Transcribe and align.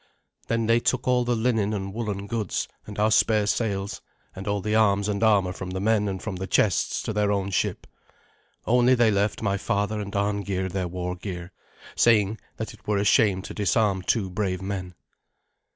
Then 0.47 0.65
they 0.65 0.79
took 0.79 1.07
all 1.07 1.23
the 1.23 1.35
linen 1.35 1.73
and 1.75 1.93
woollen 1.93 2.25
goods, 2.25 2.67
and 2.87 2.97
our 2.97 3.11
spare 3.11 3.45
sails, 3.45 4.01
and 4.35 4.47
all 4.47 4.59
the 4.59 4.73
arms 4.73 5.07
and 5.07 5.21
armour 5.21 5.53
from 5.53 5.69
the 5.69 5.79
men 5.79 6.07
and 6.07 6.19
from 6.19 6.37
the 6.37 6.47
chests 6.47 7.03
to 7.03 7.13
their 7.13 7.31
own 7.31 7.51
ship. 7.51 7.85
Only 8.65 8.95
they 8.95 9.11
left 9.11 9.43
my 9.43 9.57
father 9.59 9.99
and 10.01 10.11
Arngeir 10.15 10.69
their 10.69 10.87
war 10.87 11.15
gear, 11.15 11.51
saying 11.95 12.39
that 12.57 12.73
it 12.73 12.87
were 12.87 12.97
a 12.97 13.05
shame 13.05 13.43
to 13.43 13.53
disarm 13.53 14.01
two 14.01 14.31
brave 14.31 14.59
men. 14.63 14.95